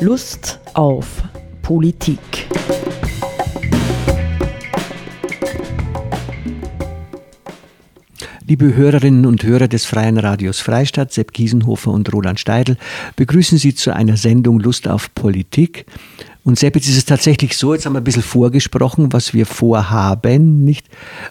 [0.00, 1.24] Lust auf
[1.60, 2.20] Politik.
[8.46, 12.76] Liebe Hörerinnen und Hörer des Freien Radios Freistadt, Sepp Kiesenhofer und Roland Steidl,
[13.16, 15.84] begrüßen Sie zu einer Sendung Lust auf Politik.
[16.44, 20.64] Und jetzt ist es tatsächlich so, jetzt haben wir ein bisschen vorgesprochen, was wir vorhaben,
[20.64, 20.86] nicht?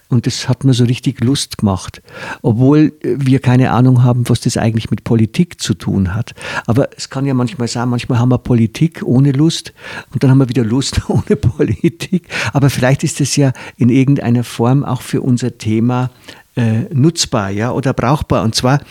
[0.09, 2.01] Und das hat mir so richtig Lust gemacht.
[2.41, 6.35] Obwohl wir keine Ahnung haben, was das eigentlich mit Politik zu tun hat.
[6.65, 9.73] Aber es kann ja manchmal sein, manchmal haben wir Politik ohne Lust
[10.13, 12.27] und dann haben wir wieder Lust ohne Politik.
[12.53, 16.11] Aber vielleicht ist es ja in irgendeiner Form auch für unser Thema
[16.55, 18.43] äh, nutzbar ja, oder brauchbar.
[18.43, 18.81] Und zwar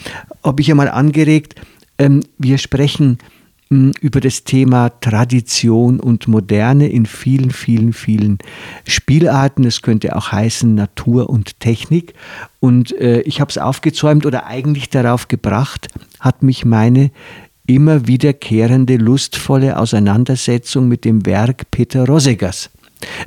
[0.42, 1.54] habe ich ja mal angeregt,
[1.98, 3.18] ähm, wir sprechen
[3.68, 8.38] über das Thema Tradition und Moderne in vielen, vielen, vielen
[8.86, 9.64] Spielarten.
[9.64, 12.14] Es könnte auch heißen Natur und Technik.
[12.60, 15.88] Und äh, ich habe es aufgezäumt oder eigentlich darauf gebracht,
[16.20, 17.10] hat mich meine
[17.66, 22.70] immer wiederkehrende lustvolle Auseinandersetzung mit dem Werk Peter Rosegers.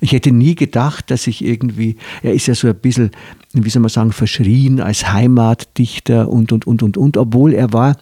[0.01, 3.11] Ich hätte nie gedacht, dass ich irgendwie, er ist ja so ein bisschen
[3.53, 7.97] wie soll man sagen, verschrien als Heimatdichter und, und, und, und, und, obwohl er war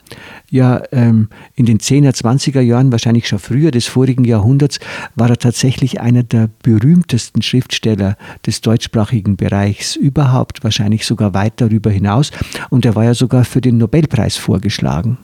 [0.50, 4.80] ja ähm, in den 10er, 20er Jahren, wahrscheinlich schon früher des vorigen Jahrhunderts,
[5.16, 11.92] war er tatsächlich einer der berühmtesten Schriftsteller des deutschsprachigen Bereichs überhaupt, wahrscheinlich sogar weit darüber
[11.92, 12.32] hinaus.
[12.70, 15.18] Und er war ja sogar für den Nobelpreis vorgeschlagen.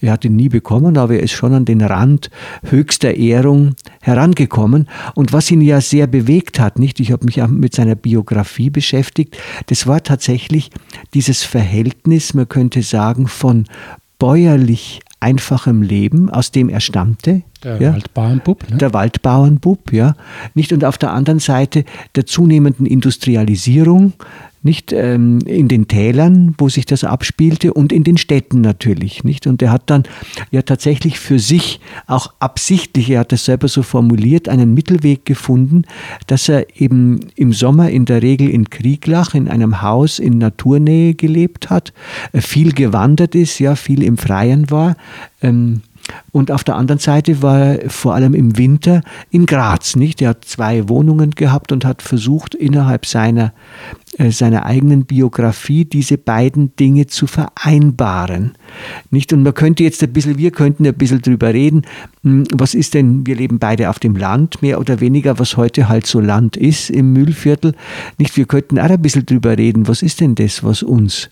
[0.00, 2.30] Er hat ihn nie bekommen, aber er ist schon an den Rand
[2.64, 4.88] höchster Ehrung herangekommen.
[5.14, 7.00] Und was ihn ja sehr bewegt hat, nicht?
[7.00, 9.36] Ich habe mich auch mit seiner Biografie beschäftigt.
[9.66, 10.70] Das war tatsächlich
[11.14, 13.64] dieses Verhältnis, man könnte sagen, von
[14.18, 17.42] bäuerlich einfachem Leben, aus dem er stammte.
[17.64, 18.70] Der ja, Waldbauernbub.
[18.70, 18.76] Ne?
[18.76, 20.14] Der Waldbauernbub, ja.
[20.54, 24.12] Nicht und auf der anderen Seite der zunehmenden Industrialisierung,
[24.66, 29.46] nicht ähm, in den Tälern, wo sich das abspielte und in den Städten natürlich, nicht?
[29.46, 30.02] Und er hat dann
[30.50, 35.84] ja tatsächlich für sich auch absichtlich, er hat das selber so formuliert, einen Mittelweg gefunden,
[36.26, 41.14] dass er eben im Sommer in der Regel in Krieglach in einem Haus in Naturnähe
[41.14, 41.94] gelebt hat,
[42.32, 44.96] äh, viel gewandert ist, ja, viel im Freien war.
[45.40, 45.80] Ähm,
[46.32, 50.22] und auf der anderen Seite war er vor allem im Winter in Graz, nicht?
[50.22, 53.52] Er hat zwei Wohnungen gehabt und hat versucht, innerhalb seiner,
[54.18, 58.52] äh, seiner eigenen Biografie diese beiden Dinge zu vereinbaren,
[59.10, 59.32] nicht?
[59.32, 61.82] Und man könnte jetzt ein bisschen, wir könnten ein bisschen drüber reden,
[62.22, 65.88] hm, was ist denn, wir leben beide auf dem Land, mehr oder weniger, was heute
[65.88, 67.74] halt so Land ist im Mühlviertel,
[68.18, 68.36] nicht?
[68.36, 71.30] Wir könnten auch ein bisschen drüber reden, was ist denn das, was uns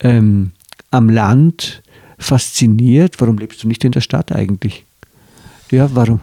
[0.00, 0.52] ähm,
[0.90, 1.82] am Land
[2.20, 3.20] fasziniert.
[3.20, 4.84] Warum lebst du nicht in der Stadt eigentlich?
[5.70, 6.20] Ja, warum?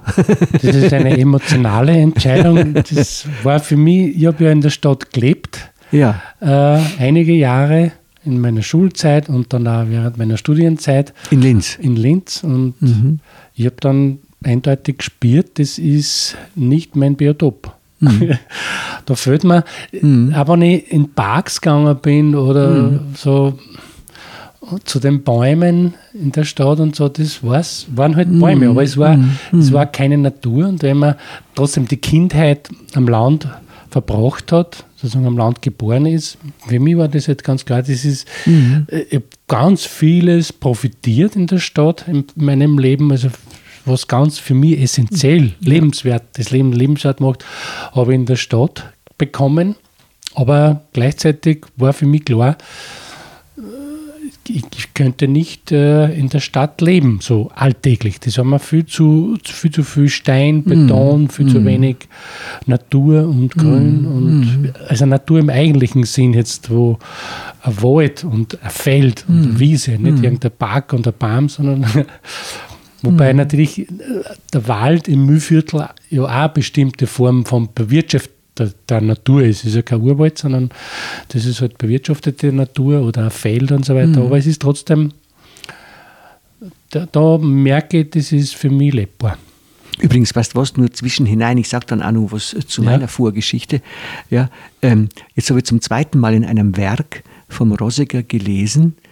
[0.51, 2.73] Das ist eine emotionale Entscheidung.
[2.73, 5.69] Das war für mich, ich habe ja in der Stadt gelebt.
[5.91, 6.21] Ja.
[6.41, 7.93] Äh, einige Jahre
[8.25, 11.13] in meiner Schulzeit und dann auch während meiner Studienzeit.
[11.31, 11.77] In Linz.
[11.81, 12.43] In Linz.
[12.43, 13.19] Und mhm.
[13.55, 17.73] ich habe dann eindeutig gespürt, das ist nicht mein Biotop.
[17.99, 18.37] Mhm.
[19.05, 20.33] da fehlt mir, mhm.
[20.35, 22.99] aber wenn ich in Parks gegangen bin oder mhm.
[23.15, 23.57] so
[24.85, 28.83] zu den Bäumen in der Stadt und so, das war's, waren halt Bäume, mm, aber
[28.83, 30.67] es war, mm, es war keine Natur.
[30.67, 31.15] Und wenn man
[31.55, 33.47] trotzdem die Kindheit am Land
[33.89, 36.37] verbracht hat, sozusagen am Land geboren ist,
[36.67, 38.87] für mich war das halt ganz klar, das ist, mm.
[38.89, 43.29] ich habe ganz vieles profitiert in der Stadt, in meinem Leben, also
[43.85, 47.45] was ganz für mich essentiell, lebenswert, das Leben lebenswert macht,
[47.93, 49.75] habe ich in der Stadt bekommen.
[50.35, 52.57] Aber gleichzeitig war für mich klar,
[54.49, 58.19] ich könnte nicht äh, in der Stadt leben, so alltäglich.
[58.19, 61.29] Das haben wir viel zu viel, zu viel Stein, Beton, mm.
[61.29, 61.49] viel mm.
[61.49, 61.97] zu wenig
[62.65, 64.03] Natur und Grün.
[64.03, 64.05] Mm.
[64.05, 64.73] Und, mm.
[64.87, 66.97] also Natur im eigentlichen Sinn jetzt, wo
[67.61, 69.59] ein Wald und ein Feld und eine.
[69.59, 71.85] Wiese, nicht irgendein Park und ein Baum, sondern
[73.03, 73.87] Wobei natürlich äh,
[74.53, 79.59] der Wald im Mühlviertel ja auch eine bestimmte Form von Bewirtschaftung der, der Natur ist.
[79.59, 80.69] Es ist ja kein Urwald, sondern
[81.29, 84.19] das ist halt bewirtschaftete Natur oder ein Feld und so weiter.
[84.19, 84.25] Mhm.
[84.25, 85.11] Aber es ist trotzdem,
[86.89, 89.37] da, da, merke ich, das ist für mich lebbar.
[89.99, 92.91] Übrigens, weißt du was, nur zwischenhinein, ich sage dann auch noch was zu ja.
[92.91, 93.81] meiner Vorgeschichte.
[94.29, 94.49] Ja,
[94.81, 99.06] ähm, jetzt habe ich zum zweiten Mal in einem Werk vom Rossiger gelesen, äh,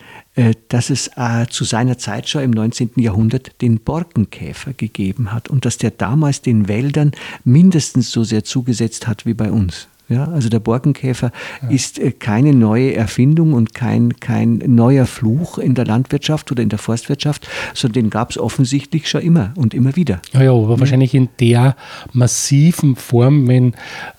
[0.70, 2.92] dass es äh, zu seiner Zeit schon im 19.
[2.98, 7.12] Jahrhundert den Borkenkäfer gegeben hat und dass der damals den Wäldern
[7.44, 9.88] mindestens so sehr zugesetzt hat wie bei uns.
[10.08, 11.32] Ja, also der Borkenkäfer
[11.64, 11.70] ja.
[11.70, 16.70] ist äh, keine neue Erfindung und kein, kein neuer Fluch in der Landwirtschaft oder in
[16.70, 20.22] der Forstwirtschaft, sondern den gab es offensichtlich schon immer und immer wieder.
[20.34, 20.80] Ja, ja aber ja.
[20.80, 21.76] wahrscheinlich in der
[22.14, 23.74] massiven Form, wenn,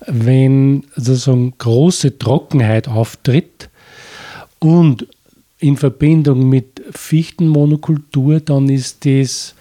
[0.08, 3.70] wenn sozusagen große Trockenheit auftritt
[4.58, 5.06] und
[5.58, 9.54] in Verbindung mit Fichtenmonokultur, dann ist das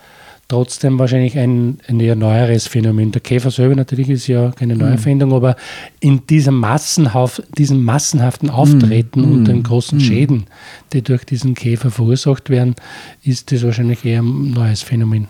[0.48, 3.12] trotzdem wahrscheinlich ein, ein eher neueres Phänomen.
[3.12, 5.36] Der Käfer selber natürlich ist ja keine Neuerfindung, mhm.
[5.36, 5.56] aber
[6.00, 9.32] in diesem, Massenhauf, diesem massenhaften Auftreten mhm.
[9.32, 10.04] und den großen mhm.
[10.04, 10.46] Schäden,
[10.94, 12.76] die durch diesen Käfer verursacht werden,
[13.24, 15.28] ist das wahrscheinlich eher ein neues Phänomen.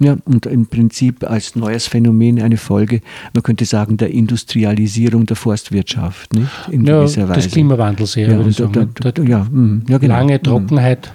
[0.00, 3.00] Ja, und im Prinzip als neues Phänomen eine Folge,
[3.32, 6.48] man könnte sagen, der Industrialisierung der Forstwirtschaft, nicht?
[6.70, 7.40] In ja, gewisser Weise.
[7.42, 8.90] des Klimawandels eher, ja, würde ich sagen.
[8.94, 10.14] Da, da, ja, mm, ja, genau.
[10.14, 10.42] Lange mm.
[10.42, 11.12] Trockenheit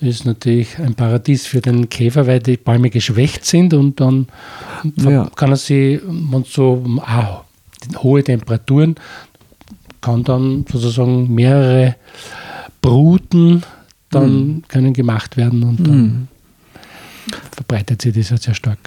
[0.00, 4.26] ist natürlich ein Paradies für den Käfer, weil die Bäume geschwächt sind und dann
[4.96, 5.30] ja.
[5.34, 7.44] kann er sie, wenn so ah,
[8.02, 8.96] hohe Temperaturen,
[10.02, 11.96] kann dann sozusagen mehrere
[12.82, 13.62] Bruten
[14.10, 14.62] dann mm.
[14.68, 16.28] können gemacht werden und dann
[17.56, 18.78] verbreitet sich das ja sehr stark.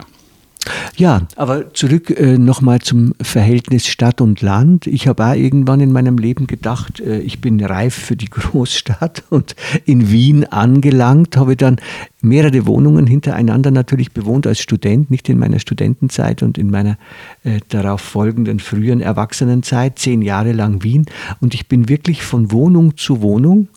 [0.97, 4.87] Ja, aber zurück äh, nochmal zum Verhältnis Stadt und Land.
[4.87, 9.23] Ich habe auch irgendwann in meinem Leben gedacht, äh, ich bin reif für die Großstadt
[9.29, 9.55] und
[9.85, 11.77] in Wien angelangt, habe dann
[12.21, 16.97] mehrere Wohnungen hintereinander natürlich bewohnt als Student, nicht in meiner Studentenzeit und in meiner
[17.45, 21.05] äh, darauf folgenden frühen Erwachsenenzeit, zehn Jahre lang Wien.
[21.39, 23.69] Und ich bin wirklich von Wohnung zu Wohnung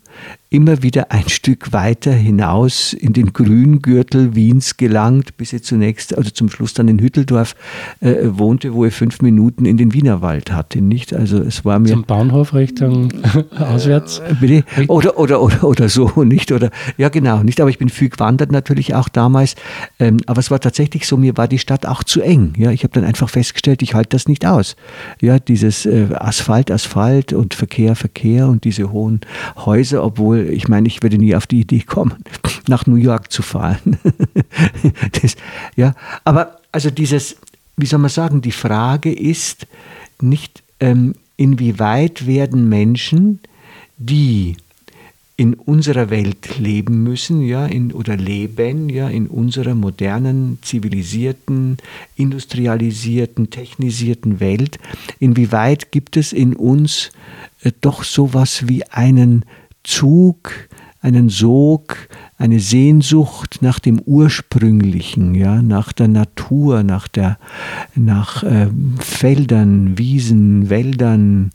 [0.53, 6.29] immer wieder ein Stück weiter hinaus in den Grüngürtel Wiens gelangt, bis er zunächst, also
[6.29, 7.55] zum Schluss dann in Hütteldorf
[8.01, 10.79] äh, wohnte, wo er fünf Minuten in den Wienerwald hatte.
[10.79, 11.11] Nicht?
[11.11, 13.11] Also es war mir zum Bahnhof Richtung
[13.57, 14.19] auswärts.
[14.19, 14.63] Äh, bitte?
[14.89, 16.51] Oder, oder, oder, oder so, nicht?
[16.51, 17.59] Oder ja genau, nicht.
[17.59, 19.55] Aber ich bin viel gewandert natürlich auch damals.
[19.99, 22.53] Ähm, aber es war tatsächlich so, mir war die Stadt auch zu eng.
[22.57, 24.75] Ja, ich habe dann einfach festgestellt, ich halte das nicht aus.
[25.19, 29.21] Ja, dieses äh, Asphalt, Asphalt und Verkehr, Verkehr und diese hohen
[29.55, 32.23] Häuser, obwohl ich meine, ich würde nie auf die Idee kommen,
[32.67, 33.97] nach New York zu fahren.
[35.21, 35.35] das,
[35.75, 37.37] ja, aber also dieses,
[37.77, 39.67] wie soll man sagen, die Frage ist
[40.21, 43.39] nicht, ähm, inwieweit werden Menschen,
[43.97, 44.57] die
[45.35, 51.77] in unserer Welt leben müssen, ja, in, oder leben, ja, in unserer modernen, zivilisierten,
[52.15, 54.77] industrialisierten, technisierten Welt,
[55.19, 57.11] inwieweit gibt es in uns
[57.63, 59.43] äh, doch sowas wie einen
[59.83, 60.51] Zug,
[61.03, 61.97] einen Sog,
[62.37, 67.37] eine Sehnsucht nach dem Ursprünglichen, ja, nach der Natur, nach der,
[67.93, 68.67] nach äh,
[68.99, 71.51] Feldern, Wiesen, Wäldern.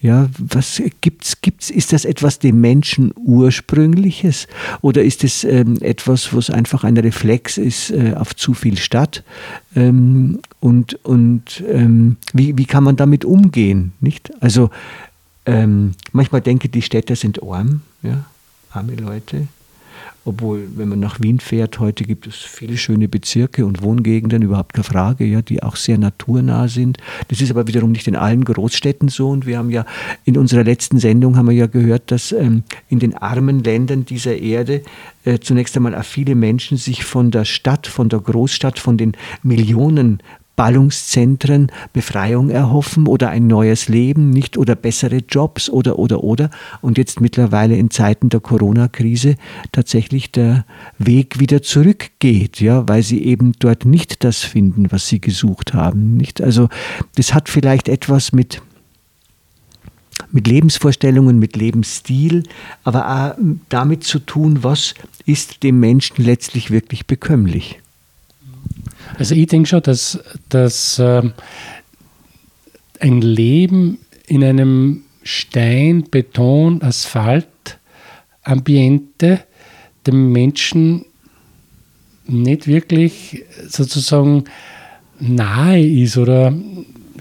[0.00, 4.46] Ja, was gibt's, gibt's, ist das etwas dem Menschen Ursprüngliches
[4.82, 9.24] oder ist es ähm, etwas, was einfach ein Reflex ist äh, auf zu viel Stadt?
[9.74, 13.92] Ähm, und und ähm, wie, wie kann man damit umgehen?
[14.00, 14.30] Nicht?
[14.40, 14.70] Also
[15.46, 18.24] ähm, manchmal denke ich, die Städter sind arm, ja,
[18.70, 19.48] arme Leute.
[20.26, 24.72] Obwohl, wenn man nach Wien fährt, heute gibt es viele schöne Bezirke und Wohngegenden, überhaupt
[24.72, 26.98] keine Frage, ja, die auch sehr naturnah sind.
[27.28, 29.28] Das ist aber wiederum nicht in allen Großstädten so.
[29.28, 29.86] Und wir haben ja
[30.24, 34.36] in unserer letzten Sendung haben wir ja gehört, dass ähm, in den armen Ländern dieser
[34.36, 34.82] Erde
[35.24, 39.12] äh, zunächst einmal viele Menschen sich von der Stadt, von der Großstadt, von den
[39.44, 40.20] Millionen
[40.56, 46.50] Ballungszentren Befreiung erhoffen oder ein neues Leben, nicht oder bessere Jobs oder oder oder
[46.80, 49.36] und jetzt mittlerweile in Zeiten der Corona-Krise
[49.72, 50.64] tatsächlich der
[50.98, 56.16] Weg wieder zurückgeht, ja, weil sie eben dort nicht das finden, was sie gesucht haben,
[56.16, 56.40] nicht?
[56.40, 56.68] Also
[57.16, 58.62] das hat vielleicht etwas mit
[60.32, 62.44] mit Lebensvorstellungen, mit Lebensstil,
[62.84, 63.38] aber auch
[63.68, 64.94] damit zu tun, was
[65.26, 67.80] ist dem Menschen letztlich wirklich bekömmlich.
[69.18, 70.18] Also ich denke schon, dass,
[70.48, 71.22] dass äh,
[73.00, 77.48] ein Leben in einem Stein, Beton, Asphalt,
[78.42, 79.40] Ambiente
[80.06, 81.04] dem Menschen
[82.26, 84.44] nicht wirklich sozusagen
[85.18, 86.54] nahe ist oder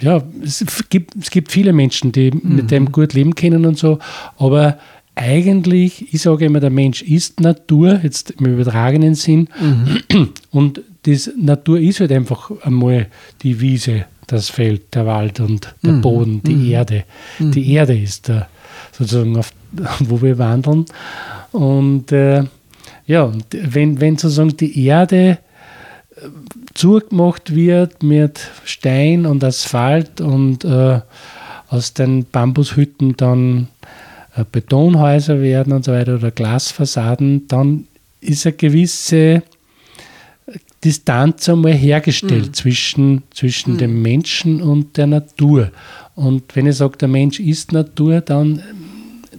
[0.02, 2.56] ja, es gibt, es gibt viele Menschen, die mhm.
[2.56, 4.00] mit dem gut leben können und so,
[4.38, 4.78] aber
[5.16, 10.30] eigentlich, ich sage immer, der Mensch ist Natur, jetzt im übertragenen Sinn, mhm.
[10.52, 13.08] und die Natur ist halt einfach einmal
[13.42, 16.02] die Wiese, das Feld, der Wald und der mhm.
[16.02, 16.72] Boden, die mhm.
[16.72, 17.04] Erde.
[17.40, 17.52] Mhm.
[17.52, 18.48] Die Erde ist da
[18.92, 19.52] sozusagen, auf,
[20.00, 20.86] wo wir wandeln.
[21.52, 22.44] Und äh,
[23.06, 25.38] ja, wenn, wenn sozusagen die Erde
[26.16, 26.28] äh,
[26.74, 31.02] zugemacht wird mit Stein und Asphalt und äh,
[31.70, 33.68] aus den Bambushütten dann
[34.36, 37.88] äh, Betonhäuser werden und so weiter oder Glasfassaden, dann
[38.22, 39.44] ist eine gewisse
[40.84, 42.54] Distanz einmal hergestellt mhm.
[42.54, 43.78] zwischen, zwischen mhm.
[43.78, 45.72] dem Menschen und der Natur.
[46.16, 48.62] Und wenn ich sage, der Mensch ist Natur, dann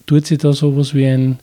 [0.06, 1.38] tut sich da sowas wie ein,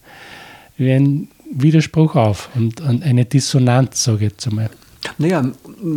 [0.78, 4.70] wie ein Widerspruch auf und eine Dissonanz, sage ich jetzt einmal.
[5.18, 5.52] Naja,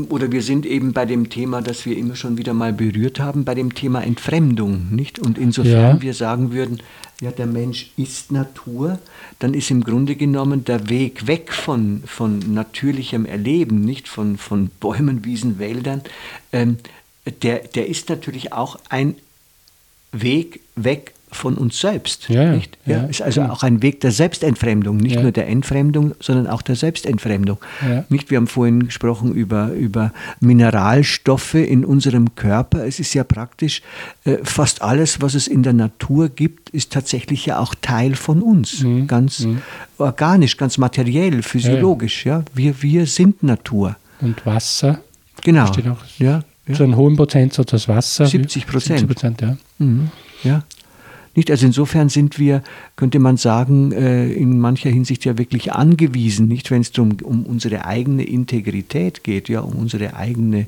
[0.08, 3.44] oder wir sind eben bei dem Thema, das wir immer schon wieder mal berührt haben,
[3.44, 5.18] bei dem Thema Entfremdung, nicht?
[5.18, 6.02] Und insofern ja.
[6.02, 6.82] wir sagen würden,
[7.20, 8.98] ja, der Mensch ist Natur,
[9.38, 14.70] dann ist im Grunde genommen der Weg weg von, von natürlichem Erleben, nicht von, von
[14.80, 16.02] Bäumen, Wiesen, Wäldern,
[16.52, 16.76] ähm,
[17.42, 19.16] der, der ist natürlich auch ein
[20.12, 22.28] Weg weg von uns selbst.
[22.28, 22.78] Ja, nicht?
[22.86, 23.50] Ja, ist also ja.
[23.50, 27.58] auch ein Weg der Selbstentfremdung, nicht nur der Entfremdung, sondern auch der Selbstentfremdung.
[28.08, 28.30] Nicht?
[28.30, 32.86] Wir haben vorhin gesprochen über, über Mineralstoffe in unserem Körper.
[32.86, 33.82] Es ist ja praktisch,
[34.24, 38.42] äh, fast alles, was es in der Natur gibt, ist tatsächlich ja auch Teil von
[38.42, 38.82] uns.
[38.82, 39.06] Mhm.
[39.06, 39.62] Ganz mhm.
[39.98, 42.26] organisch, ganz materiell, physiologisch.
[42.26, 42.42] Ja.
[42.54, 43.96] Wir, wir sind Natur.
[44.20, 45.00] Und Wasser.
[45.42, 45.66] Genau.
[45.66, 48.26] Steht auch ja, Zu einem hohen Prozentsatz das Wasser.
[48.26, 49.00] 70 Prozent.
[49.00, 49.56] 70 Prozent, ja.
[49.78, 50.10] Mhm.
[50.42, 50.62] ja.
[51.36, 51.50] Nicht?
[51.50, 52.62] Also insofern sind wir,
[52.96, 57.44] könnte man sagen, äh, in mancher Hinsicht ja wirklich angewiesen, nicht wenn es um, um
[57.44, 60.66] unsere eigene Integrität geht, ja, um unsere eigene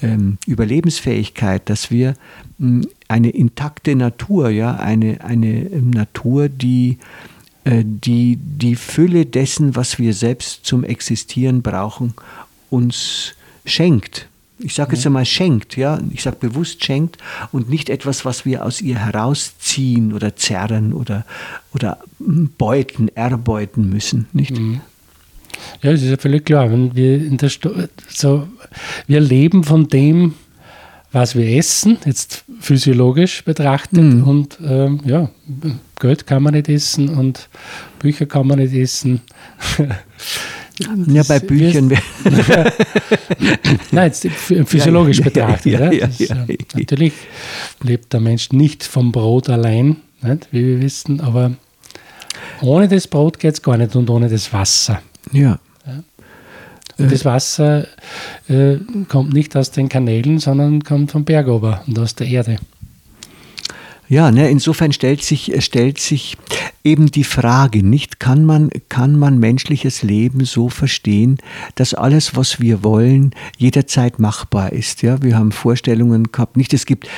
[0.00, 2.14] ähm, Überlebensfähigkeit, dass wir
[2.58, 6.98] mh, eine intakte Natur, ja, eine, eine ähm, Natur, die
[7.64, 12.14] äh, die die Fülle dessen, was wir selbst zum Existieren brauchen,
[12.70, 17.18] uns schenkt ich sage jetzt einmal schenkt, ja, ich sage bewusst schenkt
[17.52, 21.24] und nicht etwas, was wir aus ihr herausziehen oder zerren oder,
[21.74, 24.56] oder beuten, erbeuten müssen, nicht?
[24.58, 24.80] Mhm.
[25.82, 26.70] Ja, das ist ja völlig klar.
[26.70, 27.50] Wenn wir, in der
[28.08, 28.48] so,
[29.06, 30.34] wir leben von dem,
[31.12, 34.02] was wir essen, jetzt physiologisch betrachtet.
[34.02, 34.24] Mhm.
[34.24, 35.30] Und ähm, ja,
[36.00, 37.48] Geld kann man nicht essen und
[37.98, 39.20] Bücher kann man nicht essen.
[41.06, 41.88] Ja, bei Büchern.
[43.92, 45.72] Nein, jetzt physiologisch ja, betrachtet.
[45.72, 47.12] Ja, ja, ja, natürlich
[47.82, 51.52] lebt der Mensch nicht vom Brot allein, nicht, wie wir wissen, aber
[52.60, 55.00] ohne das Brot geht es gar nicht und ohne das Wasser.
[55.32, 55.58] Ja.
[56.96, 57.86] Und das Wasser
[58.48, 58.76] äh,
[59.08, 62.58] kommt nicht aus den Kanälen, sondern kommt vom Berg ober und aus der Erde.
[64.08, 66.36] Ja, ne, insofern stellt sich, stellt sich
[66.82, 71.38] eben die Frage, nicht kann man, kann man menschliches Leben so verstehen,
[71.74, 75.00] dass alles, was wir wollen, jederzeit machbar ist.
[75.00, 77.08] Ja, wir haben Vorstellungen gehabt, nicht, es gibt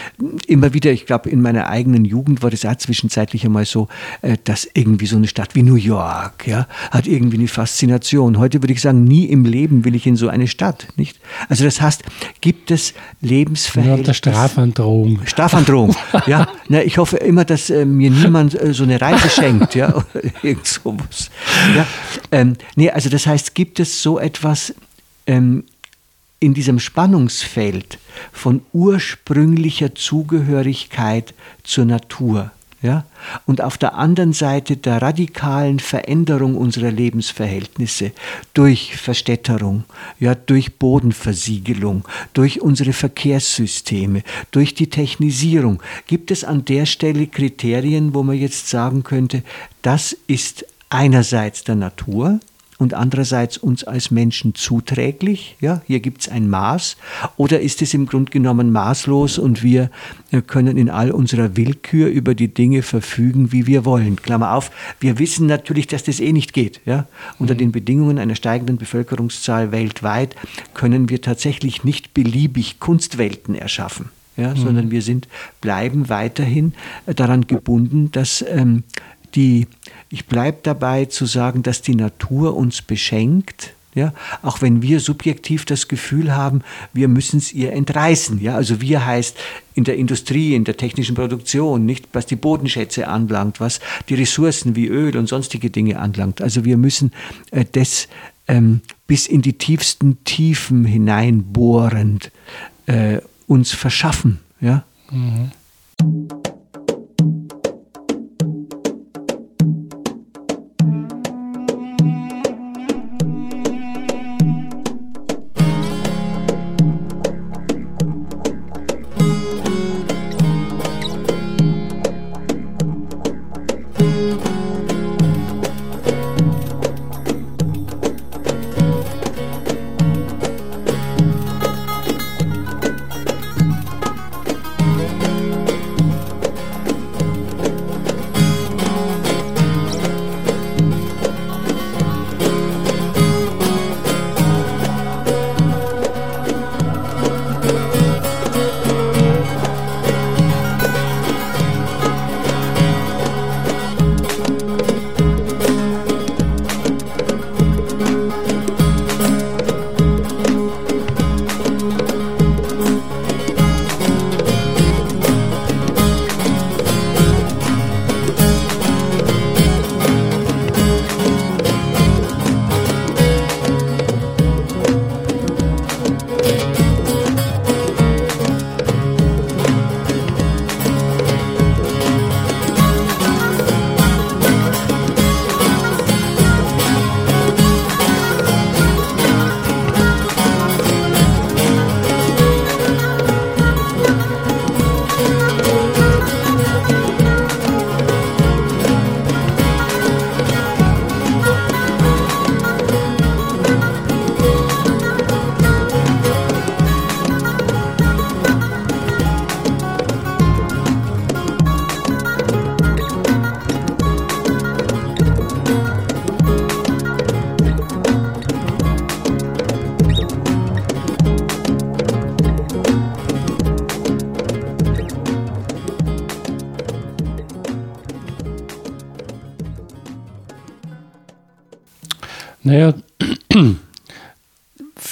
[0.47, 3.89] immer wieder, ich glaube, in meiner eigenen Jugend war das auch zwischenzeitlich einmal so,
[4.23, 8.39] äh, dass irgendwie so eine Stadt wie New York, ja, hat irgendwie eine Faszination.
[8.39, 11.19] Heute würde ich sagen, nie im Leben will ich in so eine Stadt, nicht?
[11.49, 12.05] Also das heißt,
[12.41, 14.15] gibt es Lebensverhältnisse.
[14.15, 15.21] Strafandrohung.
[15.27, 15.97] Strafandrohung,
[16.29, 16.47] ja.
[16.77, 20.23] Na, ich hoffe immer, dass äh, mir niemand äh, so eine Reise schenkt, ja, oder
[20.43, 21.31] irgend sowas.
[21.75, 21.87] Ja.
[22.31, 24.75] Ähm, nee, also das heißt, gibt es so etwas
[25.27, 25.65] ähm,
[26.39, 27.99] in diesem Spannungsfeld
[28.31, 31.33] von ursprünglicher Zugehörigkeit
[31.65, 32.51] zur Natur?
[32.87, 33.05] Ja?
[33.47, 38.13] Und auf der anderen Seite der radikalen Veränderung unserer Lebensverhältnisse
[38.55, 39.83] durch Verstädterung,
[40.21, 48.15] ja, durch Bodenversiegelung, durch unsere Verkehrssysteme, durch die Technisierung, gibt es an der Stelle Kriterien,
[48.15, 49.43] wo man jetzt sagen könnte,
[49.83, 52.39] das ist einerseits der Natur,
[52.79, 55.57] und andererseits uns als Menschen zuträglich?
[55.61, 56.97] Ja, hier gibt es ein Maß.
[57.37, 59.91] Oder ist es im Grunde genommen maßlos und wir
[60.31, 64.17] äh, können in all unserer Willkür über die Dinge verfügen, wie wir wollen?
[64.17, 66.81] Klammer auf, wir wissen natürlich, dass das eh nicht geht.
[66.85, 67.07] Ja?
[67.39, 67.59] Unter mhm.
[67.59, 70.37] den Bedingungen einer steigenden Bevölkerungszahl weltweit
[70.75, 74.11] können wir tatsächlich nicht beliebig Kunstwelten erschaffen.
[74.37, 74.57] Ja, mhm.
[74.59, 75.29] sondern wir sind,
[75.63, 76.75] bleiben weiterhin
[77.07, 78.83] äh, daran gebunden, dass ähm,
[79.35, 79.67] die,
[80.09, 85.65] ich bleibe dabei zu sagen, dass die Natur uns beschenkt, ja, auch wenn wir subjektiv
[85.65, 86.61] das Gefühl haben,
[86.93, 88.43] wir müssen es ihr entreißen.
[88.43, 89.39] Ja, also wir heißt
[89.75, 93.81] in der Industrie, in der technischen Produktion, nicht was die Bodenschätze anlangt, was
[94.11, 96.43] die Ressourcen wie Öl und sonstige Dinge anlangt.
[96.43, 97.11] Also wir müssen
[97.53, 98.09] äh, das
[98.49, 102.31] ähm, bis in die tiefsten Tiefen hineinbohrend
[102.85, 104.41] äh, uns verschaffen.
[104.61, 104.85] Ja.
[105.11, 105.53] Mhm.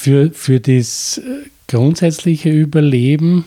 [0.05, 1.21] Für, für das
[1.67, 3.47] grundsätzliche Überleben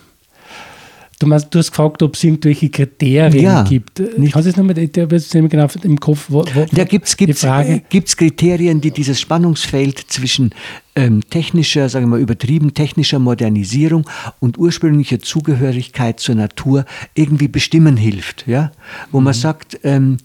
[1.19, 3.99] Du, meinst, du hast gefragt, ob es irgendwelche Kriterien ja, gibt.
[4.19, 4.33] Nicht.
[4.33, 6.25] Kannst du es nochmal, ich habe jetzt nicht genau im Kopf.
[6.29, 10.51] Wo, wo, da gibt es äh, Kriterien, die dieses Spannungsfeld zwischen
[10.95, 14.07] ähm, technischer, sagen wir mal übertrieben, technischer Modernisierung
[14.39, 16.85] und ursprünglicher Zugehörigkeit zur Natur
[17.15, 18.45] irgendwie bestimmen hilft.
[18.45, 18.71] Ja?
[19.11, 19.23] Wo mhm.
[19.23, 20.17] man sagt, ähm,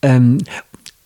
[0.00, 0.38] ähm,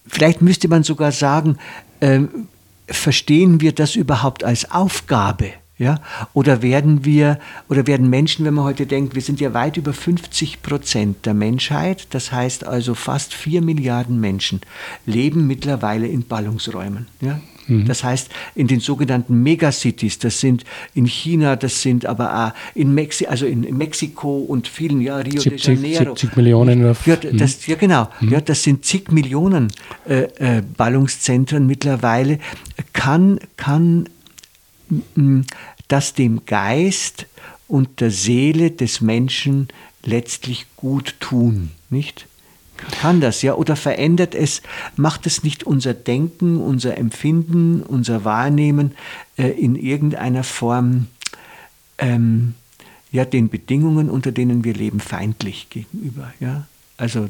[0.06, 1.56] vielleicht müsste man sogar sagen,
[2.00, 2.46] ähm,
[2.86, 5.52] verstehen wir das überhaupt als Aufgabe?
[5.78, 6.00] Ja?
[6.32, 7.38] Oder werden wir,
[7.68, 11.34] oder werden Menschen, wenn man heute denkt, wir sind ja weit über 50 Prozent der
[11.34, 14.60] Menschheit, das heißt also fast 4 Milliarden Menschen,
[15.04, 17.06] leben mittlerweile in Ballungsräumen.
[17.20, 17.40] Ja?
[17.66, 17.86] Mhm.
[17.86, 20.64] Das heißt, in den sogenannten Megacities, das sind
[20.94, 25.40] in China, das sind aber auch in, Mexi also in Mexiko und vielen, ja, Rio
[25.40, 26.14] 70, de Janeiro.
[26.16, 26.86] 70 Millionen.
[26.88, 27.72] Auf, ja, das, mhm.
[27.72, 28.08] ja, genau.
[28.20, 28.28] Mhm.
[28.30, 29.68] Ja, das sind zig Millionen
[30.08, 32.38] äh, äh, Ballungszentren mittlerweile.
[32.92, 34.08] Kann, kann
[35.88, 37.26] das dem Geist
[37.68, 39.68] und der Seele des Menschen
[40.04, 42.26] letztlich gut tun, nicht?
[43.00, 43.54] Kann das, ja?
[43.54, 44.60] Oder verändert es,
[44.96, 48.92] macht es nicht unser Denken, unser Empfinden, unser Wahrnehmen
[49.36, 51.06] äh, in irgendeiner Form
[51.98, 52.54] ähm,
[53.12, 56.34] ja, den Bedingungen, unter denen wir leben, feindlich gegenüber?
[56.40, 56.66] Ja?
[56.96, 57.28] Also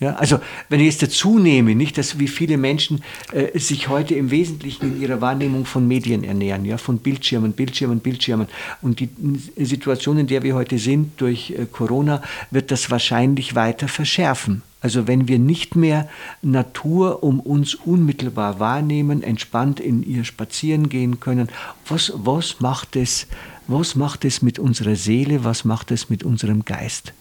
[0.00, 3.02] ja, also wenn ich jetzt dazu nehme, nicht, dass wie viele Menschen
[3.32, 8.00] äh, sich heute im Wesentlichen in ihrer Wahrnehmung von Medien ernähren, ja, von Bildschirmen, Bildschirmen,
[8.00, 8.48] Bildschirmen.
[8.82, 9.08] Und die
[9.56, 14.62] Situation, in der wir heute sind durch äh, Corona, wird das wahrscheinlich weiter verschärfen.
[14.80, 16.08] Also wenn wir nicht mehr
[16.42, 21.48] Natur um uns unmittelbar wahrnehmen, entspannt in ihr spazieren gehen können,
[21.88, 23.28] was, was, macht es,
[23.68, 27.14] was macht es mit unserer Seele, was macht es mit unserem Geist?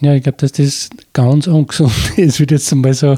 [0.00, 3.16] Ja, ich glaube, dass das ganz ungesund ist, würde ich jetzt mal so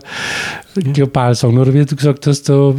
[0.75, 1.59] global sagen.
[1.59, 2.75] Oder wie du gesagt hast, da,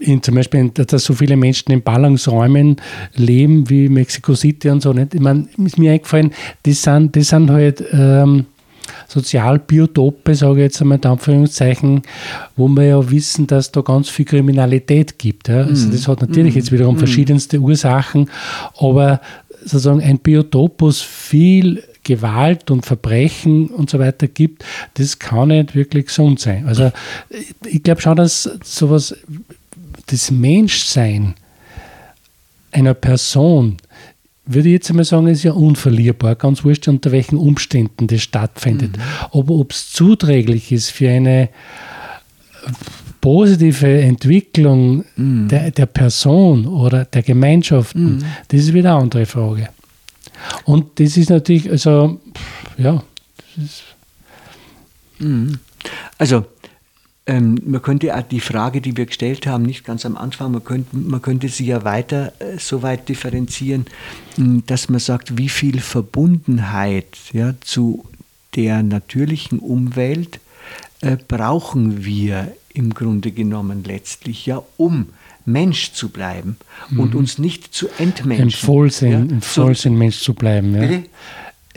[0.00, 2.76] in, zum Beispiel, dass so viele Menschen in Ballungsräumen
[3.14, 4.92] leben wie Mexico City und so.
[4.92, 5.14] Nicht?
[5.14, 6.32] Ich meine, ist mir eingefallen,
[6.64, 8.46] das sind, das sind halt ähm,
[9.08, 12.02] Sozialbiotope, sage ich jetzt einmal in Anführungszeichen,
[12.56, 15.48] wo wir ja wissen, dass da ganz viel Kriminalität gibt.
[15.48, 15.62] Ja?
[15.62, 15.92] Also mhm.
[15.92, 16.98] das hat natürlich jetzt wiederum mm.
[16.98, 18.28] verschiedenste Ursachen,
[18.78, 19.20] aber
[19.60, 24.64] sozusagen ein Biotop, wo es viel Gewalt und Verbrechen und so weiter gibt,
[24.94, 26.66] das kann nicht wirklich gesund sein.
[26.66, 26.92] Also
[27.66, 29.16] ich glaube schon, dass sowas,
[30.06, 31.34] das Menschsein
[32.70, 33.78] einer Person,
[34.46, 38.96] würde ich jetzt einmal sagen, ist ja unverlierbar, ganz wurscht, unter welchen Umständen das stattfindet.
[38.96, 39.02] Mhm.
[39.32, 41.48] Aber ob es zuträglich ist für eine
[43.20, 45.48] positive Entwicklung mhm.
[45.48, 48.24] der, der, Person oder der Gemeinschaften, mhm.
[48.48, 49.70] das ist wieder eine andere Frage.
[50.64, 52.20] Und das ist natürlich, also,
[52.76, 53.02] ja.
[55.18, 55.58] Mhm.
[56.18, 56.44] Also,
[57.26, 60.62] ähm, man könnte auch die Frage, die wir gestellt haben, nicht ganz am Anfang, man
[60.62, 63.86] könnte, man könnte sie ja weiter äh, so weit differenzieren,
[64.36, 68.04] dass man sagt, wie viel Verbundenheit ja, zu
[68.56, 70.40] der natürlichen Umwelt
[71.00, 75.06] äh, brauchen wir im Grunde genommen letztlich, ja, um
[75.44, 76.56] Mensch zu bleiben
[76.90, 77.00] mhm.
[77.00, 78.44] und uns nicht zu entmenschen.
[78.44, 79.18] Im Vollsinn, ja?
[79.18, 80.74] im Vollsinn so, Mensch zu bleiben.
[80.74, 81.00] Ja.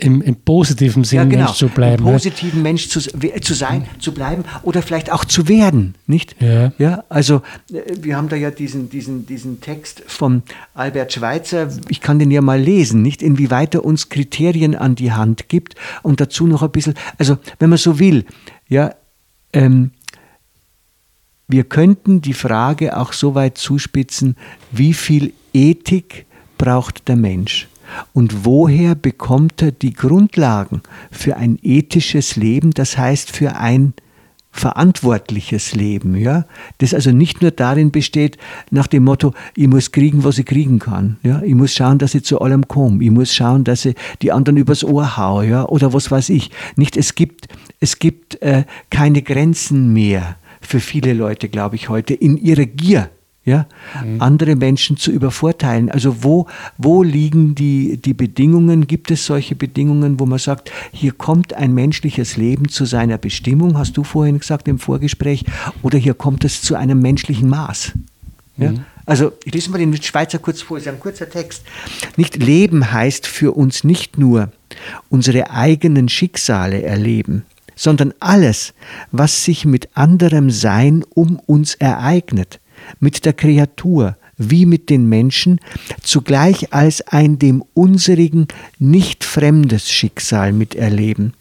[0.00, 1.44] Im, Im, positiven Sinn ja, genau.
[1.46, 2.06] Mensch zu bleiben.
[2.06, 4.00] Im positiven Mensch zu, zu sein, mhm.
[4.00, 6.36] zu bleiben oder vielleicht auch zu werden, nicht?
[6.40, 6.72] Ja.
[6.78, 12.00] ja also äh, wir haben da ja diesen, diesen, diesen Text von Albert Schweitzer, ich
[12.00, 13.22] kann den ja mal lesen, nicht?
[13.22, 17.68] Inwieweit er uns Kriterien an die Hand gibt und dazu noch ein bisschen, also wenn
[17.68, 18.24] man so will,
[18.68, 18.94] ja,
[19.52, 19.90] ähm,
[21.48, 24.36] wir könnten die Frage auch so weit zuspitzen,
[24.70, 26.26] wie viel Ethik
[26.58, 27.68] braucht der Mensch?
[28.12, 33.94] Und woher bekommt er die Grundlagen für ein ethisches Leben, das heißt für ein
[34.50, 36.44] verantwortliches Leben, ja,
[36.78, 38.36] das also nicht nur darin besteht,
[38.70, 42.14] nach dem Motto, ich muss kriegen, was ich kriegen kann, ja, ich muss schauen, dass
[42.14, 45.64] ich zu allem komme, ich muss schauen, dass ich die anderen übers Ohr haue, ja,
[45.66, 46.50] oder was weiß ich.
[46.76, 52.14] Nicht, es gibt, es gibt äh, keine Grenzen mehr für viele Leute, glaube ich, heute
[52.14, 53.10] in ihrer Gier.
[53.44, 53.66] Ja,
[54.04, 54.20] mhm.
[54.20, 55.90] andere Menschen zu übervorteilen.
[55.90, 58.86] Also wo, wo liegen die, die Bedingungen?
[58.86, 63.78] Gibt es solche Bedingungen, wo man sagt, hier kommt ein menschliches Leben zu seiner Bestimmung,
[63.78, 65.46] hast du vorhin gesagt im Vorgespräch,
[65.80, 67.92] oder hier kommt es zu einem menschlichen Maß?
[68.58, 68.72] Ja?
[68.72, 68.80] Mhm.
[69.06, 71.62] Also ich lese mal den Schweizer kurz vor, es ist ein kurzer Text.
[72.18, 74.52] Nicht Leben heißt für uns nicht nur
[75.08, 77.46] unsere eigenen Schicksale erleben,
[77.78, 78.74] sondern alles,
[79.12, 82.60] was sich mit anderem Sein um uns ereignet,
[83.00, 85.60] mit der Kreatur wie mit den Menschen,
[86.02, 88.46] zugleich als ein dem unserigen
[88.78, 91.34] nicht fremdes Schicksal miterleben,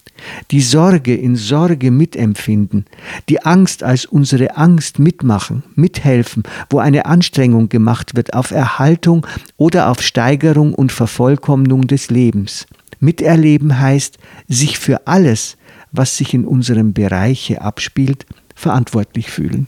[0.49, 2.85] die Sorge in Sorge mitempfinden,
[3.29, 9.25] die Angst als unsere Angst mitmachen, mithelfen, wo eine Anstrengung gemacht wird auf Erhaltung
[9.57, 12.65] oder auf Steigerung und Vervollkommnung des Lebens.
[12.99, 15.57] Miterleben heißt, sich für alles,
[15.97, 19.67] was sich in unserem Bereiche abspielt, verantwortlich fühlen.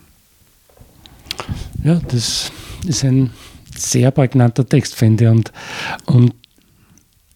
[1.83, 2.51] Ja, das
[2.85, 3.31] ist ein
[3.75, 5.29] sehr prägnanter Text, finde ich.
[5.29, 5.51] Und,
[6.05, 6.33] und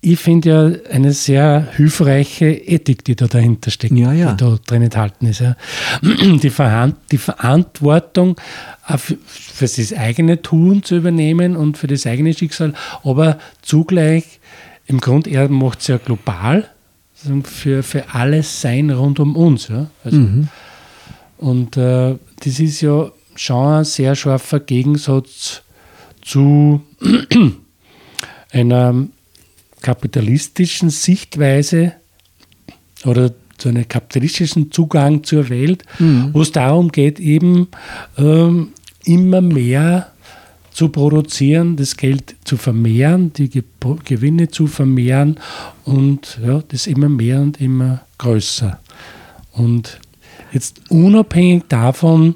[0.01, 4.33] ich finde ja eine sehr hilfreiche Ethik, die da dahinter steckt, ja, ja.
[4.33, 5.39] die da drin enthalten ist.
[5.39, 5.55] Ja.
[6.01, 8.35] Die, die, Verantwortung
[8.97, 14.41] für, für das eigene Tun zu übernehmen und für das eigene Schicksal, aber zugleich
[14.87, 16.69] im Grunde, er macht es ja global,
[17.43, 19.67] für, für alles Sein rund um uns.
[19.67, 19.87] Ja.
[20.03, 20.47] Also, mhm.
[21.37, 25.61] Und äh, das ist ja schon ein sehr scharfer Gegensatz
[26.21, 26.81] zu
[28.51, 29.07] einer
[29.81, 31.93] kapitalistischen Sichtweise
[33.03, 36.29] oder zu einem kapitalistischen Zugang zur Welt, mhm.
[36.33, 37.67] wo es darum geht, eben
[38.17, 38.69] ähm,
[39.03, 40.12] immer mehr
[40.73, 43.63] zu produzieren, das Geld zu vermehren, die Ge
[44.05, 45.37] Gewinne zu vermehren
[45.85, 48.79] und ja, das immer mehr und immer größer.
[49.51, 49.99] Und
[50.51, 52.35] jetzt unabhängig davon,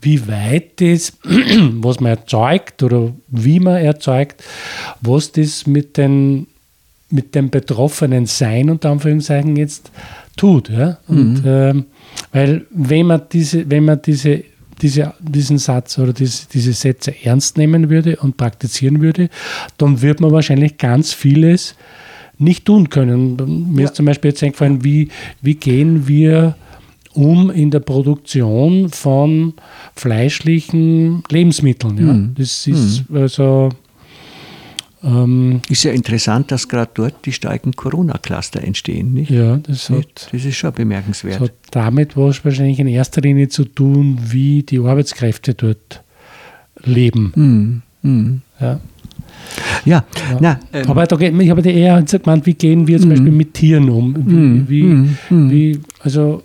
[0.00, 4.42] wie weit das, was man erzeugt oder wie man erzeugt,
[5.00, 6.46] was das mit, den,
[7.10, 9.90] mit dem betroffenen Sein unter Anführungszeichen jetzt
[10.36, 10.70] tut.
[10.70, 10.98] Ja?
[11.06, 11.46] Und, mhm.
[11.46, 11.84] ähm,
[12.32, 14.42] weil wenn man diese, wenn man diese,
[14.80, 19.28] diese, diesen Satz oder diese, diese Sätze ernst nehmen würde und praktizieren würde,
[19.78, 21.74] dann wird man wahrscheinlich ganz vieles
[22.38, 23.36] nicht tun können.
[23.72, 23.88] Mir ja.
[23.88, 25.08] ist zum Beispiel jetzt eingefallen, wie,
[25.42, 26.56] wie gehen wir
[27.12, 29.54] um in der Produktion von
[29.94, 31.98] fleischlichen Lebensmitteln.
[31.98, 32.12] Ja.
[32.12, 32.34] Mhm.
[32.36, 33.16] Das ist mhm.
[33.16, 33.70] also.
[35.02, 39.14] Ähm, ist ja interessant, dass gerade dort die starken Corona-Cluster entstehen.
[39.14, 39.30] Nicht?
[39.30, 41.36] Ja, das, hat, das ist schon bemerkenswert.
[41.36, 46.02] Das hat damit was wahrscheinlich in erster Linie zu tun, wie die Arbeitskräfte dort
[46.82, 47.32] leben.
[48.02, 48.10] Mhm.
[48.10, 48.40] mhm.
[48.60, 48.80] Ja.
[49.84, 50.38] Ja, ja.
[50.40, 53.14] Na, ähm, aber da ich habe eher gemeint, wie gehen wir zum mhm.
[53.14, 54.14] Beispiel mit Tieren um?
[54.68, 55.16] Wie, mhm.
[55.28, 56.42] wie, wie, also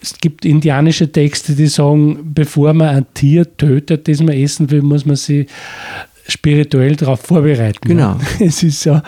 [0.00, 4.82] es gibt indianische Texte, die sagen, bevor man ein Tier tötet, das man essen will,
[4.82, 5.48] muss man sich
[6.28, 7.80] spirituell darauf vorbereiten.
[7.88, 8.18] Genau.
[8.40, 9.02] Es ist so, das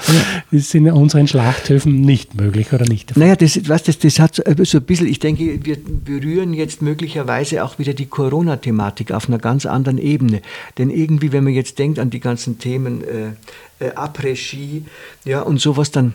[0.51, 3.17] ist in unseren Schlachthöfen nicht möglich oder nicht.
[3.17, 6.83] Naja, das, was, das, das hat so, so ein bisschen, ich denke, wir berühren jetzt
[6.83, 10.41] möglicherweise auch wieder die Corona-Thematik auf einer ganz anderen Ebene.
[10.79, 14.85] Denn irgendwie, wenn man jetzt denkt an die ganzen Themen äh, äh, Après-Ski
[15.25, 16.15] ja, und sowas, dann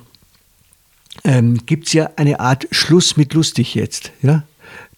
[1.23, 4.11] ähm, gibt es ja eine Art Schluss mit lustig jetzt.
[4.21, 4.43] Ja?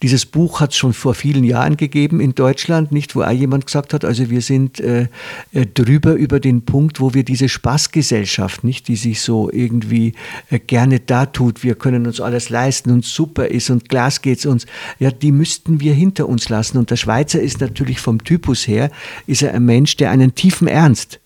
[0.03, 3.65] Dieses Buch hat es schon vor vielen Jahren gegeben in Deutschland, nicht, wo auch jemand
[3.65, 5.07] gesagt hat, also wir sind äh,
[5.53, 10.13] äh, drüber über den Punkt, wo wir diese Spaßgesellschaft, nicht, die sich so irgendwie
[10.51, 14.45] äh, gerne da tut, wir können uns alles leisten und super ist und Glas geht's
[14.45, 14.67] uns,
[14.99, 16.77] ja, die müssten wir hinter uns lassen.
[16.77, 18.91] Und der Schweizer ist natürlich vom Typus her,
[19.25, 21.19] ist er ein Mensch, der einen tiefen Ernst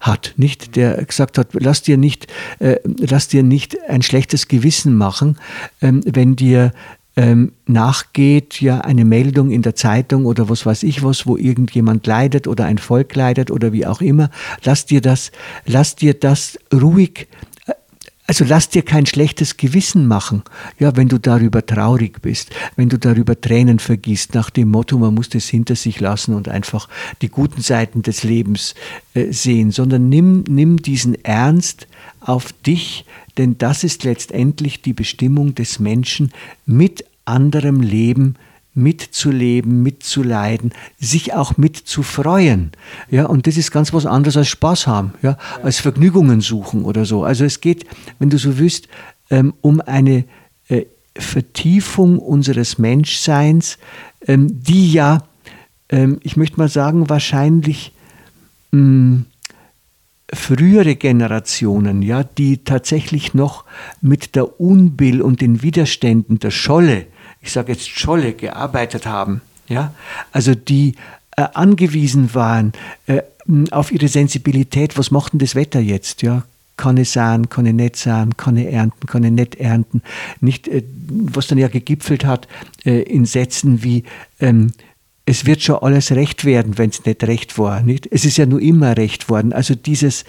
[0.00, 2.26] hat, nicht, der gesagt hat, lass dir nicht,
[2.58, 5.38] äh, lass dir nicht ein schlechtes Gewissen machen,
[5.80, 6.72] ähm, wenn dir
[7.16, 12.06] ähm, nachgeht, ja eine Meldung in der Zeitung oder was weiß ich was, wo irgendjemand
[12.06, 14.30] leidet oder ein Volk leidet oder wie auch immer,
[14.64, 15.30] lass dir das,
[15.64, 17.28] lass dir das ruhig
[18.26, 20.42] also lass dir kein schlechtes Gewissen machen,
[20.78, 25.12] ja, wenn du darüber traurig bist, wenn du darüber Tränen vergisst, nach dem Motto, man
[25.12, 26.88] muss das hinter sich lassen und einfach
[27.20, 28.74] die guten Seiten des Lebens
[29.12, 31.86] äh, sehen, sondern nimm, nimm diesen Ernst
[32.24, 33.04] auf dich,
[33.38, 36.32] denn das ist letztendlich die Bestimmung des Menschen,
[36.66, 38.36] mit anderem Leben
[38.74, 42.72] mitzuleben, mitzuleiden, sich auch mitzufreuen.
[43.08, 47.04] Ja, und das ist ganz was anderes als Spaß haben, ja, als Vergnügungen suchen oder
[47.04, 47.24] so.
[47.24, 47.86] Also es geht,
[48.18, 48.88] wenn du so willst,
[49.30, 50.24] ähm, um eine
[50.68, 53.78] äh, Vertiefung unseres Menschseins,
[54.26, 55.22] ähm, die ja,
[55.88, 57.92] ähm, ich möchte mal sagen, wahrscheinlich
[58.72, 59.18] mm,
[60.32, 63.64] frühere Generationen, ja, die tatsächlich noch
[64.00, 67.06] mit der Unbill und den Widerständen der Scholle,
[67.40, 69.92] ich sage jetzt Scholle, gearbeitet haben, ja,
[70.32, 70.94] also die
[71.36, 72.72] äh, angewiesen waren
[73.06, 73.22] äh,
[73.70, 76.44] auf ihre Sensibilität, was macht denn das Wetter jetzt, ja,
[76.76, 80.02] kann es sein, kann es nicht sein, kann es ernten, kann es nicht ernten,
[80.40, 82.48] nicht, äh, was dann ja gegipfelt hat
[82.84, 84.04] äh, in Sätzen wie,
[84.40, 84.72] ähm,
[85.26, 87.82] es wird schon alles recht werden, wenn es nicht recht war.
[87.82, 88.08] Nicht?
[88.10, 89.52] Es ist ja nur immer recht worden.
[89.52, 90.24] Also dieses,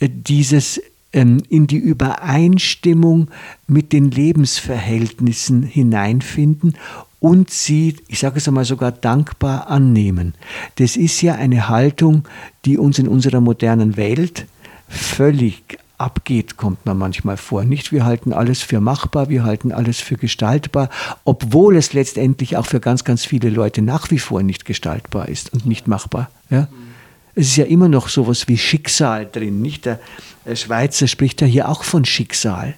[0.00, 0.80] äh, dieses
[1.12, 3.30] ähm, in die Übereinstimmung
[3.66, 6.74] mit den Lebensverhältnissen hineinfinden
[7.20, 10.34] und sie, ich sage es einmal sogar dankbar annehmen.
[10.76, 12.28] Das ist ja eine Haltung,
[12.64, 14.46] die uns in unserer modernen Welt
[14.88, 17.64] völlig abgeht, kommt man manchmal vor.
[17.64, 20.88] Nicht, wir halten alles für machbar, wir halten alles für gestaltbar,
[21.24, 25.52] obwohl es letztendlich auch für ganz, ganz viele Leute nach wie vor nicht gestaltbar ist
[25.52, 26.30] und nicht machbar.
[26.50, 26.68] Ja?
[27.34, 29.86] Es ist ja immer noch sowas wie Schicksal drin, nicht?
[29.86, 29.98] Der
[30.54, 32.74] Schweizer spricht ja hier auch von Schicksal.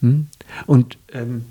[0.00, 0.26] Hm?
[0.66, 1.44] Und ähm,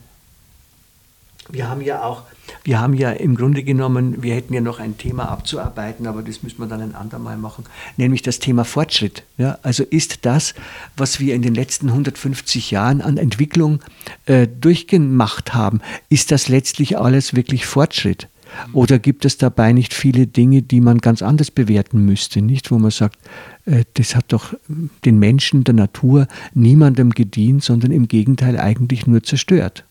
[1.51, 2.23] wir haben ja auch,
[2.63, 6.43] wir haben ja im Grunde genommen, wir hätten ja noch ein Thema abzuarbeiten, aber das
[6.43, 7.65] müssen wir dann ein andermal machen,
[7.97, 9.23] nämlich das Thema Fortschritt.
[9.37, 10.53] Ja, also ist das,
[10.97, 13.81] was wir in den letzten 150 Jahren an Entwicklung
[14.25, 18.27] äh, durchgemacht haben, ist das letztlich alles wirklich Fortschritt?
[18.73, 22.71] Oder gibt es dabei nicht viele Dinge, die man ganz anders bewerten müsste, nicht?
[22.71, 23.17] Wo man sagt,
[23.65, 24.53] äh, das hat doch
[25.05, 29.85] den Menschen, der Natur niemandem gedient, sondern im Gegenteil eigentlich nur zerstört.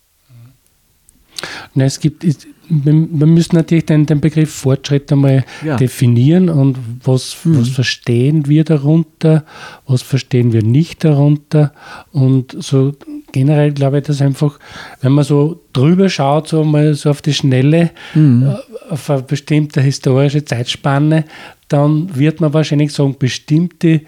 [1.74, 2.24] Na, es gibt,
[2.68, 2.92] wir
[3.26, 5.76] müssen natürlich den, den Begriff Fortschritt einmal ja.
[5.76, 7.60] definieren und was, mhm.
[7.60, 9.44] was verstehen wir darunter,
[9.86, 11.72] was verstehen wir nicht darunter
[12.12, 12.92] und so
[13.32, 14.58] generell glaube ich, dass einfach,
[15.00, 18.46] wenn man so drüber schaut, so mal so auf die Schnelle, mhm.
[18.46, 21.24] Äh, auf eine bestimmte historische Zeitspanne,
[21.68, 24.02] dann wird man wahrscheinlich sagen, bestimmte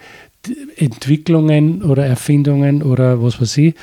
[0.75, 3.75] Entwicklungen oder Erfindungen oder was weiß ich,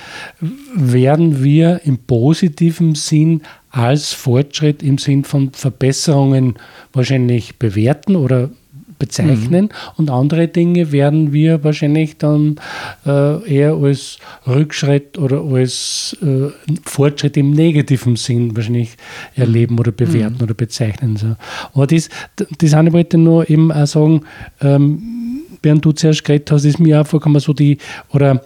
[0.74, 6.54] werden wir im positiven Sinn als Fortschritt im Sinn von Verbesserungen
[6.92, 8.50] wahrscheinlich bewerten oder
[9.00, 9.70] bezeichnen mhm.
[9.96, 12.56] und andere Dinge werden wir wahrscheinlich dann
[13.06, 16.50] äh, eher als Rückschritt oder als äh,
[16.84, 18.96] Fortschritt im negativen Sinn wahrscheinlich
[19.34, 20.42] erleben oder bewerten mhm.
[20.42, 21.16] oder bezeichnen.
[21.16, 21.34] So.
[21.72, 22.10] Aber das,
[22.58, 24.20] das eine wollte nur eben auch sagen,
[24.60, 25.29] ähm,
[25.62, 27.78] während du zuerst geredet hast, ist mir auch vorgekommen, so die,
[28.10, 28.42] oder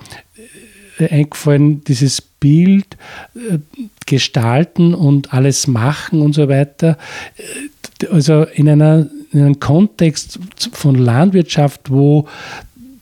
[0.98, 2.96] äh, eingefallen, dieses Bild,
[3.34, 3.58] äh,
[4.06, 6.98] gestalten und alles machen und so weiter.
[7.36, 10.38] Äh, also in, einer, in einem Kontext
[10.72, 12.28] von Landwirtschaft, wo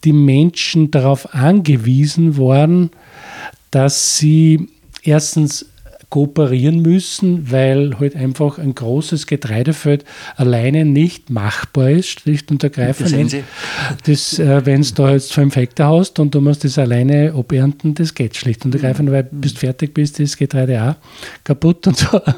[0.05, 2.91] die Menschen darauf angewiesen waren,
[3.71, 4.69] dass sie
[5.03, 5.67] erstens
[6.13, 10.05] kooperieren müssen, weil halt einfach ein großes Getreidefeld
[10.37, 13.35] alleine nicht machbar ist, schlicht und ergreifend.
[14.05, 17.95] Das, äh, wenn du da jetzt fünf Hektar hast und du musst das alleine abernten,
[17.95, 20.95] das geht schlicht und ergreifend, weil bis du fertig bist, ist das Getreide auch
[21.45, 22.21] kaputt und so.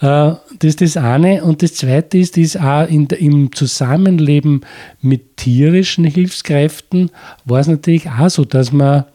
[0.00, 1.42] Äh, das ist das eine.
[1.42, 4.60] Und das zweite ist, ist auch in, im Zusammenleben
[5.00, 7.10] mit tierischen Hilfskräften
[7.44, 9.06] war es natürlich auch so, dass man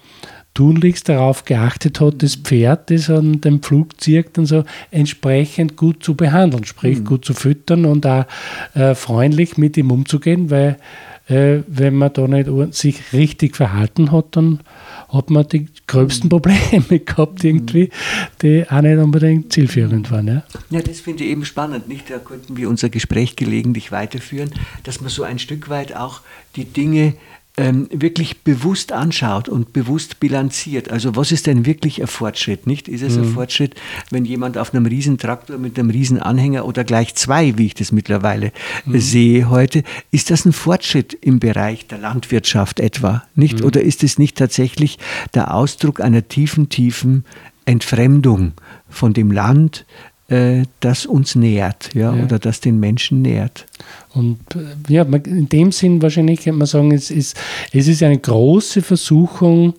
[0.54, 6.04] tunlichst darauf geachtet hat, das Pferd, das an dem Flug zirkt und so, entsprechend gut
[6.04, 7.06] zu behandeln, sprich mhm.
[7.06, 8.26] gut zu füttern und auch
[8.76, 10.78] äh, freundlich mit ihm umzugehen, weil
[11.28, 14.60] äh, wenn man da nicht sich richtig verhalten hat, dann
[15.10, 16.30] hat man die gröbsten mhm.
[16.30, 17.90] Probleme gehabt, irgendwie,
[18.42, 20.28] die auch nicht unbedingt zielführend waren.
[20.28, 21.88] Ja, ja das finde ich eben spannend.
[21.88, 22.10] Nicht?
[22.10, 24.52] Da könnten wir unser Gespräch gelegentlich weiterführen,
[24.84, 26.22] dass man so ein Stück weit auch
[26.56, 27.14] die Dinge
[27.56, 30.90] ähm, wirklich bewusst anschaut und bewusst bilanziert.
[30.90, 32.66] Also was ist denn wirklich ein Fortschritt?
[32.66, 32.88] Nicht?
[32.88, 33.24] Ist es mhm.
[33.24, 33.76] ein Fortschritt,
[34.10, 38.52] wenn jemand auf einem Riesentraktor mit einem Riesenanhänger oder gleich zwei, wie ich das mittlerweile
[38.86, 39.00] mhm.
[39.00, 43.24] sehe heute, ist das ein Fortschritt im Bereich der Landwirtschaft etwa?
[43.36, 43.60] Nicht?
[43.60, 43.66] Mhm.
[43.66, 44.98] Oder ist es nicht tatsächlich
[45.36, 47.24] der Ausdruck einer tiefen, tiefen
[47.66, 48.54] Entfremdung
[48.90, 49.86] von dem Land,
[50.34, 53.66] äh, das uns nährt ja, ja, oder das den Menschen nährt.
[54.14, 57.38] Und äh, ja, in dem Sinn wahrscheinlich kann man sagen, es ist,
[57.72, 59.74] es ist eine große Versuchung,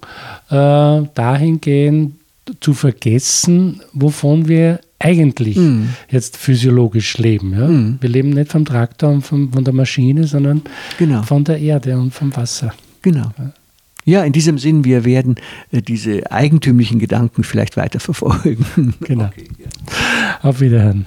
[0.51, 2.15] äh, dahingehend
[2.61, 5.89] zu vergessen, wovon wir eigentlich mm.
[6.11, 7.53] jetzt physiologisch leben.
[7.53, 7.67] Ja?
[7.67, 7.99] Mm.
[8.01, 10.63] Wir leben nicht vom Traktor und vom, von der Maschine, sondern
[10.99, 11.23] genau.
[11.23, 12.75] von der Erde und vom Wasser.
[13.03, 13.31] Genau.
[14.05, 14.25] Ja.
[14.25, 15.37] In diesem Sinn, wir werden
[15.73, 18.95] äh, diese eigentümlichen Gedanken vielleicht weiter verfolgen.
[19.01, 19.25] Genau.
[19.35, 19.67] Okay, ja.
[20.43, 21.07] Auf Wiederhören.